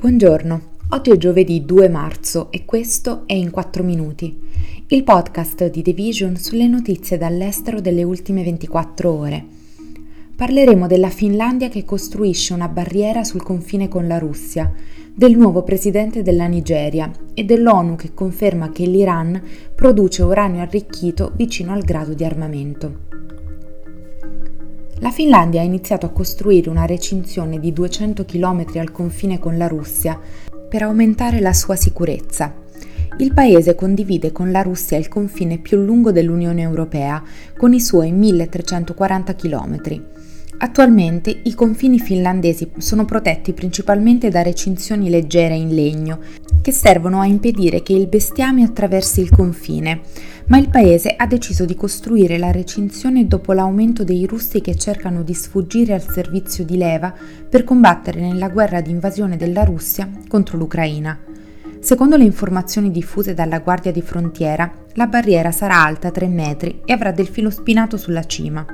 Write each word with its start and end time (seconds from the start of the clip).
Buongiorno, 0.00 0.60
oggi 0.92 1.10
è 1.10 1.18
giovedì 1.18 1.66
2 1.66 1.90
marzo 1.90 2.50
e 2.50 2.64
questo 2.64 3.24
è 3.26 3.34
In 3.34 3.50
4 3.50 3.82
Minuti, 3.82 4.34
il 4.86 5.04
podcast 5.04 5.68
di 5.68 5.82
The 5.82 5.92
Vision 5.92 6.36
sulle 6.36 6.66
notizie 6.68 7.18
dall'estero 7.18 7.82
delle 7.82 8.02
ultime 8.02 8.42
24 8.42 9.12
ore. 9.12 9.44
Parleremo 10.34 10.86
della 10.86 11.10
Finlandia 11.10 11.68
che 11.68 11.84
costruisce 11.84 12.54
una 12.54 12.68
barriera 12.68 13.24
sul 13.24 13.42
confine 13.42 13.88
con 13.88 14.06
la 14.06 14.16
Russia, 14.16 14.72
del 15.14 15.36
nuovo 15.36 15.64
presidente 15.64 16.22
della 16.22 16.46
Nigeria 16.46 17.10
e 17.34 17.44
dell'ONU 17.44 17.96
che 17.96 18.14
conferma 18.14 18.70
che 18.70 18.86
l'Iran 18.86 19.38
produce 19.74 20.22
uranio 20.22 20.62
arricchito 20.62 21.32
vicino 21.36 21.74
al 21.74 21.82
grado 21.82 22.14
di 22.14 22.24
armamento. 22.24 23.09
La 25.02 25.10
Finlandia 25.10 25.62
ha 25.62 25.64
iniziato 25.64 26.04
a 26.04 26.10
costruire 26.10 26.68
una 26.68 26.84
recinzione 26.84 27.58
di 27.58 27.72
200 27.72 28.26
km 28.26 28.66
al 28.74 28.92
confine 28.92 29.38
con 29.38 29.56
la 29.56 29.66
Russia 29.66 30.20
per 30.68 30.82
aumentare 30.82 31.40
la 31.40 31.54
sua 31.54 31.74
sicurezza. 31.74 32.52
Il 33.16 33.32
paese 33.32 33.74
condivide 33.74 34.30
con 34.30 34.50
la 34.50 34.60
Russia 34.60 34.98
il 34.98 35.08
confine 35.08 35.56
più 35.56 35.78
lungo 35.78 36.12
dell'Unione 36.12 36.60
Europea, 36.60 37.22
con 37.56 37.72
i 37.72 37.80
suoi 37.80 38.12
1340 38.12 39.34
km. 39.34 40.02
Attualmente 40.58 41.40
i 41.44 41.54
confini 41.54 41.98
finlandesi 41.98 42.70
sono 42.76 43.06
protetti 43.06 43.54
principalmente 43.54 44.28
da 44.28 44.42
recinzioni 44.42 45.08
leggere 45.08 45.54
in 45.54 45.74
legno, 45.74 46.18
che 46.60 46.72
servono 46.72 47.20
a 47.20 47.26
impedire 47.26 47.82
che 47.82 47.94
il 47.94 48.06
bestiame 48.06 48.64
attraversi 48.64 49.22
il 49.22 49.30
confine, 49.30 50.02
ma 50.50 50.58
il 50.58 50.68
paese 50.68 51.14
ha 51.16 51.26
deciso 51.26 51.64
di 51.64 51.76
costruire 51.76 52.36
la 52.36 52.50
recinzione 52.50 53.28
dopo 53.28 53.52
l'aumento 53.52 54.02
dei 54.02 54.26
russi 54.26 54.60
che 54.60 54.74
cercano 54.74 55.22
di 55.22 55.32
sfuggire 55.32 55.94
al 55.94 56.02
servizio 56.02 56.64
di 56.64 56.76
leva 56.76 57.14
per 57.48 57.62
combattere 57.62 58.20
nella 58.20 58.48
guerra 58.48 58.80
di 58.80 58.90
invasione 58.90 59.36
della 59.36 59.62
Russia 59.62 60.10
contro 60.26 60.58
l'Ucraina. 60.58 61.16
Secondo 61.78 62.16
le 62.16 62.24
informazioni 62.24 62.90
diffuse 62.90 63.32
dalla 63.32 63.60
Guardia 63.60 63.92
di 63.92 64.02
Frontiera, 64.02 64.70
la 64.94 65.06
barriera 65.06 65.52
sarà 65.52 65.84
alta 65.84 66.10
3 66.10 66.26
metri 66.26 66.80
e 66.84 66.92
avrà 66.92 67.12
del 67.12 67.28
filo 67.28 67.50
spinato 67.50 67.96
sulla 67.96 68.24
cima. 68.24 68.66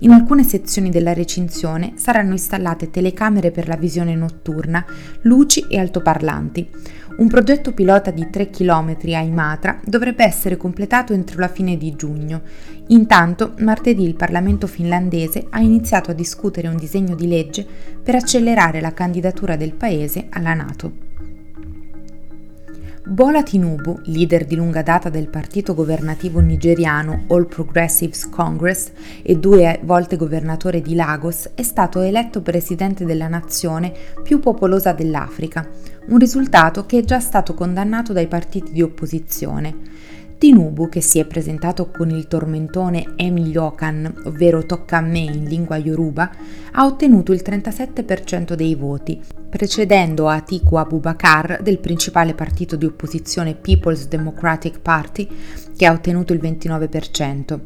In 0.00 0.10
alcune 0.10 0.42
sezioni 0.42 0.90
della 0.90 1.12
recinzione 1.12 1.92
saranno 1.96 2.32
installate 2.32 2.90
telecamere 2.90 3.50
per 3.50 3.68
la 3.68 3.76
visione 3.76 4.14
notturna, 4.14 4.84
luci 5.22 5.66
e 5.68 5.78
altoparlanti. 5.78 6.68
Un 7.16 7.28
progetto 7.28 7.72
pilota 7.72 8.10
di 8.10 8.28
3 8.28 8.50
km 8.50 8.96
a 9.14 9.20
Imatra 9.20 9.80
dovrebbe 9.84 10.24
essere 10.24 10.56
completato 10.56 11.12
entro 11.12 11.38
la 11.38 11.48
fine 11.48 11.76
di 11.76 11.94
giugno. 11.94 12.42
Intanto, 12.88 13.54
martedì 13.60 14.02
il 14.02 14.16
Parlamento 14.16 14.66
finlandese 14.66 15.46
ha 15.50 15.60
iniziato 15.60 16.10
a 16.10 16.14
discutere 16.14 16.66
un 16.66 16.76
disegno 16.76 17.14
di 17.14 17.28
legge 17.28 17.64
per 18.02 18.16
accelerare 18.16 18.80
la 18.80 18.92
candidatura 18.92 19.54
del 19.54 19.74
paese 19.74 20.26
alla 20.30 20.54
Nato. 20.54 21.13
Bola 23.06 23.42
Tinubu, 23.42 24.00
leader 24.04 24.46
di 24.46 24.56
lunga 24.56 24.80
data 24.80 25.10
del 25.10 25.28
partito 25.28 25.74
governativo 25.74 26.40
nigeriano 26.40 27.24
All 27.28 27.46
Progressives 27.46 28.30
Congress 28.30 28.92
e 29.22 29.36
due 29.36 29.78
volte 29.82 30.16
governatore 30.16 30.80
di 30.80 30.94
Lagos, 30.94 31.50
è 31.54 31.60
stato 31.62 32.00
eletto 32.00 32.40
presidente 32.40 33.04
della 33.04 33.28
nazione 33.28 33.92
più 34.22 34.40
popolosa 34.40 34.92
dell'Africa, 34.92 35.68
un 36.06 36.18
risultato 36.18 36.86
che 36.86 37.00
è 37.00 37.04
già 37.04 37.20
stato 37.20 37.52
condannato 37.52 38.14
dai 38.14 38.26
partiti 38.26 38.72
di 38.72 38.80
opposizione. 38.80 39.76
Tinubu, 40.38 40.88
che 40.88 41.02
si 41.02 41.18
è 41.18 41.26
presentato 41.26 41.90
con 41.90 42.08
il 42.08 42.26
tormentone 42.26 43.12
Emi 43.16 43.50
Yokan, 43.50 44.22
ovvero 44.24 44.64
tocca 44.64 44.96
a 44.96 45.02
me 45.02 45.20
in 45.20 45.44
lingua 45.44 45.76
yoruba, 45.76 46.30
ha 46.72 46.86
ottenuto 46.86 47.32
il 47.34 47.42
37% 47.44 48.54
dei 48.54 48.74
voti, 48.74 49.20
precedendo 49.54 50.26
Atiku 50.26 50.74
Abubakar 50.74 51.62
del 51.62 51.78
principale 51.78 52.34
partito 52.34 52.74
di 52.74 52.86
opposizione 52.86 53.54
People's 53.54 54.08
Democratic 54.08 54.80
Party, 54.80 55.28
che 55.76 55.86
ha 55.86 55.92
ottenuto 55.92 56.32
il 56.32 56.40
29%. 56.40 57.60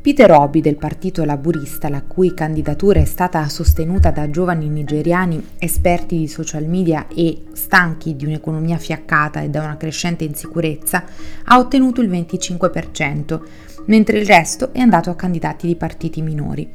Peter 0.00 0.30
Obi 0.30 0.60
del 0.60 0.76
Partito 0.76 1.24
Laburista, 1.24 1.88
la 1.88 2.02
cui 2.02 2.34
candidatura 2.34 3.00
è 3.00 3.04
stata 3.04 3.48
sostenuta 3.48 4.12
da 4.12 4.30
giovani 4.30 4.68
nigeriani 4.68 5.44
esperti 5.58 6.18
di 6.18 6.28
social 6.28 6.66
media 6.66 7.08
e 7.08 7.46
stanchi 7.52 8.14
di 8.14 8.26
un'economia 8.26 8.78
fiaccata 8.78 9.40
e 9.40 9.48
da 9.48 9.64
una 9.64 9.76
crescente 9.76 10.22
insicurezza, 10.22 11.02
ha 11.46 11.58
ottenuto 11.58 12.00
il 12.00 12.10
25%, 12.10 13.40
mentre 13.86 14.20
il 14.20 14.26
resto 14.26 14.72
è 14.72 14.78
andato 14.78 15.10
a 15.10 15.16
candidati 15.16 15.66
di 15.66 15.74
partiti 15.74 16.22
minori. 16.22 16.70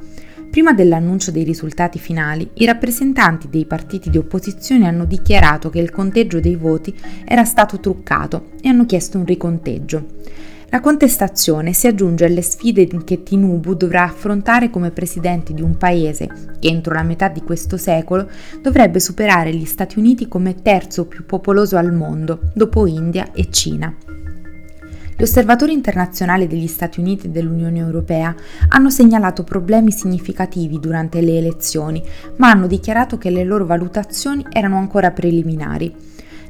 Prima 0.50 0.72
dell'annuncio 0.72 1.30
dei 1.30 1.44
risultati 1.44 2.00
finali, 2.00 2.50
i 2.54 2.66
rappresentanti 2.66 3.48
dei 3.48 3.66
partiti 3.66 4.10
di 4.10 4.18
opposizione 4.18 4.88
hanno 4.88 5.04
dichiarato 5.04 5.70
che 5.70 5.78
il 5.78 5.92
conteggio 5.92 6.40
dei 6.40 6.56
voti 6.56 6.92
era 7.24 7.44
stato 7.44 7.78
truccato 7.78 8.50
e 8.60 8.68
hanno 8.68 8.84
chiesto 8.84 9.16
un 9.16 9.26
riconteggio. 9.26 10.06
La 10.70 10.80
contestazione 10.80 11.72
si 11.72 11.86
aggiunge 11.86 12.24
alle 12.24 12.42
sfide 12.42 12.86
che 13.04 13.22
Tinubu 13.22 13.74
dovrà 13.74 14.04
affrontare 14.04 14.70
come 14.70 14.90
presidente 14.90 15.52
di 15.52 15.62
un 15.62 15.76
paese 15.76 16.28
che 16.58 16.68
entro 16.68 16.94
la 16.94 17.02
metà 17.02 17.28
di 17.28 17.42
questo 17.42 17.76
secolo 17.76 18.28
dovrebbe 18.60 18.98
superare 18.98 19.54
gli 19.54 19.64
Stati 19.64 19.98
Uniti 19.98 20.26
come 20.26 20.62
terzo 20.62 21.06
più 21.06 21.26
popoloso 21.26 21.76
al 21.76 21.92
mondo, 21.92 22.40
dopo 22.54 22.86
India 22.86 23.30
e 23.32 23.50
Cina. 23.50 23.92
Gli 25.20 25.24
osservatori 25.24 25.74
internazionali 25.74 26.46
degli 26.46 26.66
Stati 26.66 26.98
Uniti 26.98 27.26
e 27.26 27.28
dell'Unione 27.28 27.78
Europea 27.78 28.34
hanno 28.68 28.88
segnalato 28.88 29.44
problemi 29.44 29.90
significativi 29.90 30.80
durante 30.80 31.20
le 31.20 31.36
elezioni, 31.36 32.02
ma 32.36 32.48
hanno 32.48 32.66
dichiarato 32.66 33.18
che 33.18 33.28
le 33.28 33.44
loro 33.44 33.66
valutazioni 33.66 34.46
erano 34.50 34.78
ancora 34.78 35.10
preliminari. 35.10 35.94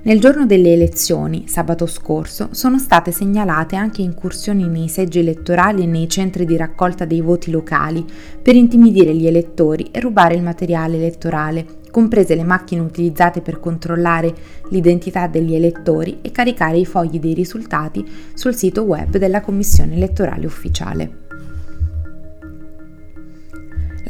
Nel 0.03 0.21
giorno 0.21 0.47
delle 0.47 0.73
elezioni, 0.73 1.49
sabato 1.49 1.85
scorso, 1.87 2.51
sono 2.53 2.79
state 2.79 3.11
segnalate 3.11 3.75
anche 3.75 4.03
incursioni 4.03 4.69
nei 4.69 4.87
seggi 4.87 5.19
elettorali 5.19 5.83
e 5.83 5.87
nei 5.87 6.09
centri 6.09 6.45
di 6.45 6.57
raccolta 6.57 7.05
dei 7.05 7.23
voti 7.23 7.51
locali 7.51 8.07
per 8.41 8.55
intimidire 8.55 9.13
gli 9.17 9.27
elettori 9.27 9.89
e 9.91 9.99
rubare 9.99 10.37
il 10.37 10.45
materiale 10.45 10.95
elettorale, 10.95 11.80
comprese 11.91 12.35
le 12.35 12.45
macchine 12.45 12.81
utilizzate 12.81 13.41
per 13.41 13.61
controllare 13.61 14.35
l'identità 14.71 15.27
degli 15.27 15.55
elettori 15.55 16.19
e 16.23 16.31
caricare 16.31 16.79
i 16.79 16.87
fogli 16.87 17.19
dei 17.19 17.35
risultati 17.35 18.07
sul 18.35 18.55
sito 18.55 18.83
web 18.83 19.17
della 19.17 19.41
Commissione 19.41 19.95
elettorale 19.95 20.47
ufficiale. 20.47 21.29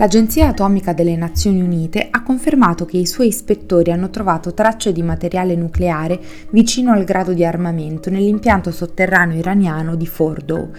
L'Agenzia 0.00 0.48
Atomica 0.48 0.94
delle 0.94 1.14
Nazioni 1.14 1.60
Unite 1.60 2.08
ha 2.10 2.22
confermato 2.22 2.86
che 2.86 2.96
i 2.96 3.04
suoi 3.04 3.26
ispettori 3.26 3.92
hanno 3.92 4.08
trovato 4.08 4.54
tracce 4.54 4.92
di 4.92 5.02
materiale 5.02 5.54
nucleare 5.56 6.18
vicino 6.52 6.92
al 6.92 7.04
grado 7.04 7.34
di 7.34 7.44
armamento 7.44 8.08
nell'impianto 8.08 8.70
sotterraneo 8.70 9.36
iraniano 9.36 9.96
di 9.96 10.06
Fordow, 10.06 10.70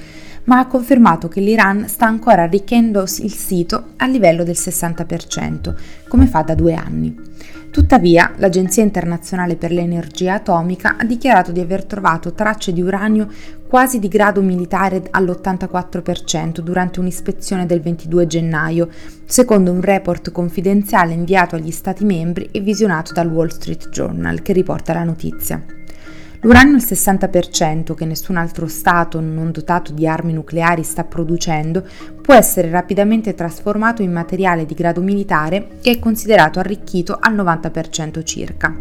ma 0.45 0.59
ha 0.59 0.67
confermato 0.67 1.27
che 1.27 1.41
l'Iran 1.41 1.87
sta 1.87 2.05
ancora 2.05 2.43
arricchendo 2.43 3.01
il 3.01 3.33
sito 3.33 3.93
a 3.97 4.07
livello 4.07 4.43
del 4.43 4.55
60%, 4.57 5.73
come 6.07 6.27
fa 6.27 6.41
da 6.41 6.55
due 6.55 6.73
anni. 6.73 7.29
Tuttavia, 7.71 8.33
l'Agenzia 8.35 8.83
internazionale 8.83 9.55
per 9.55 9.71
l'energia 9.71 10.33
atomica 10.33 10.97
ha 10.97 11.05
dichiarato 11.05 11.53
di 11.53 11.61
aver 11.61 11.85
trovato 11.85 12.33
tracce 12.33 12.73
di 12.73 12.81
uranio 12.81 13.29
quasi 13.65 13.97
di 13.99 14.09
grado 14.09 14.41
militare 14.41 15.01
all'84% 15.09 16.59
durante 16.59 16.99
un'ispezione 16.99 17.65
del 17.65 17.79
22 17.79 18.27
gennaio, 18.27 18.89
secondo 19.23 19.71
un 19.71 19.79
report 19.79 20.31
confidenziale 20.31 21.13
inviato 21.13 21.55
agli 21.55 21.71
Stati 21.71 22.03
membri 22.03 22.49
e 22.51 22.59
visionato 22.59 23.13
dal 23.13 23.29
Wall 23.29 23.47
Street 23.47 23.87
Journal, 23.87 24.41
che 24.41 24.51
riporta 24.51 24.93
la 24.93 25.05
notizia. 25.05 25.80
L'uranio 26.43 26.73
al 26.73 26.81
60%, 26.81 27.93
che 27.93 28.05
nessun 28.05 28.35
altro 28.35 28.67
Stato 28.67 29.19
non 29.19 29.51
dotato 29.51 29.91
di 29.91 30.07
armi 30.07 30.33
nucleari 30.33 30.81
sta 30.81 31.03
producendo, 31.03 31.87
può 32.19 32.33
essere 32.33 32.71
rapidamente 32.71 33.35
trasformato 33.35 34.01
in 34.01 34.11
materiale 34.11 34.65
di 34.65 34.73
grado 34.73 35.01
militare 35.01 35.77
che 35.81 35.91
è 35.91 35.99
considerato 35.99 36.57
arricchito 36.57 37.15
al 37.19 37.35
90% 37.35 38.23
circa. 38.23 38.75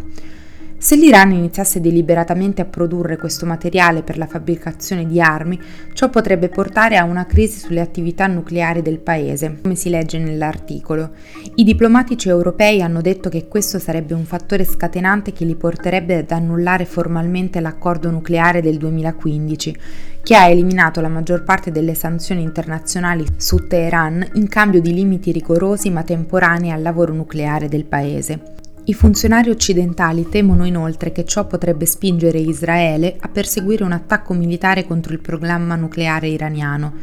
Se 0.82 0.96
l'Iran 0.96 1.30
iniziasse 1.32 1.78
deliberatamente 1.78 2.62
a 2.62 2.64
produrre 2.64 3.18
questo 3.18 3.44
materiale 3.44 4.02
per 4.02 4.16
la 4.16 4.26
fabbricazione 4.26 5.06
di 5.06 5.20
armi, 5.20 5.60
ciò 5.92 6.08
potrebbe 6.08 6.48
portare 6.48 6.96
a 6.96 7.04
una 7.04 7.26
crisi 7.26 7.58
sulle 7.58 7.82
attività 7.82 8.26
nucleari 8.26 8.80
del 8.80 8.98
paese, 8.98 9.58
come 9.60 9.74
si 9.74 9.90
legge 9.90 10.18
nell'articolo. 10.18 11.10
I 11.56 11.64
diplomatici 11.64 12.30
europei 12.30 12.80
hanno 12.80 13.02
detto 13.02 13.28
che 13.28 13.46
questo 13.46 13.78
sarebbe 13.78 14.14
un 14.14 14.24
fattore 14.24 14.64
scatenante 14.64 15.34
che 15.34 15.44
li 15.44 15.54
porterebbe 15.54 16.16
ad 16.16 16.30
annullare 16.30 16.86
formalmente 16.86 17.60
l'accordo 17.60 18.10
nucleare 18.10 18.62
del 18.62 18.78
2015, 18.78 19.76
che 20.22 20.34
ha 20.34 20.48
eliminato 20.48 21.02
la 21.02 21.08
maggior 21.08 21.44
parte 21.44 21.70
delle 21.70 21.94
sanzioni 21.94 22.40
internazionali 22.40 23.26
su 23.36 23.66
Teheran 23.66 24.26
in 24.32 24.48
cambio 24.48 24.80
di 24.80 24.94
limiti 24.94 25.30
rigorosi 25.30 25.90
ma 25.90 26.02
temporanei 26.04 26.70
al 26.70 26.80
lavoro 26.80 27.12
nucleare 27.12 27.68
del 27.68 27.84
paese. 27.84 28.59
I 28.90 28.94
funzionari 28.94 29.50
occidentali 29.50 30.28
temono 30.28 30.64
inoltre 30.64 31.12
che 31.12 31.24
ciò 31.24 31.46
potrebbe 31.46 31.86
spingere 31.86 32.40
Israele 32.40 33.18
a 33.20 33.28
perseguire 33.28 33.84
un 33.84 33.92
attacco 33.92 34.34
militare 34.34 34.84
contro 34.84 35.12
il 35.12 35.20
programma 35.20 35.76
nucleare 35.76 36.26
iraniano. 36.26 36.94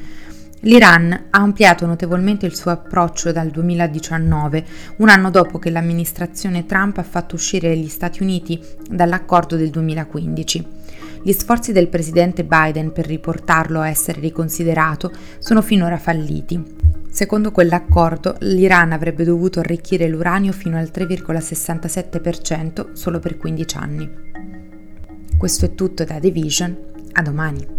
L'Iran 0.61 1.13
ha 1.13 1.39
ampliato 1.39 1.85
notevolmente 1.85 2.45
il 2.45 2.57
suo 2.57 2.71
approccio 2.71 3.31
dal 3.31 3.51
2019, 3.51 4.65
un 4.97 5.07
anno 5.07 5.31
dopo 5.31 5.59
che 5.59 5.69
l'amministrazione 5.69 6.65
Trump 6.65 6.97
ha 6.97 7.03
fatto 7.03 7.35
uscire 7.35 7.73
gli 7.77 7.87
Stati 7.87 8.21
Uniti 8.21 8.61
dall'accordo 8.89 9.55
del 9.55 9.69
2015. 9.69 10.65
Gli 11.23 11.31
sforzi 11.31 11.71
del 11.71 11.87
presidente 11.87 12.43
Biden 12.43 12.91
per 12.91 13.05
riportarlo 13.05 13.79
a 13.79 13.87
essere 13.87 14.19
riconsiderato 14.19 15.09
sono 15.39 15.61
finora 15.61 15.97
falliti. 15.97 16.86
Secondo 17.17 17.49
quell'accordo, 17.49 18.35
l'Iran 18.41 18.91
avrebbe 18.91 19.23
dovuto 19.23 19.59
arricchire 19.59 20.07
l'uranio 20.07 20.51
fino 20.51 20.77
al 20.77 20.91
3,67% 20.93 22.93
solo 22.93 23.17
per 23.17 23.37
15 23.37 23.77
anni. 23.77 24.07
Questo 25.35 25.65
è 25.65 25.73
tutto 25.73 26.03
da 26.03 26.19
The 26.19 26.29
Vision, 26.29 26.77
a 27.13 27.23
domani. 27.23 27.76